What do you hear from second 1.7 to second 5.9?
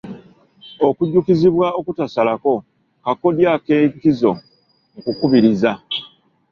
okutasalako kakodya ak'enkizo mu kukubiriza.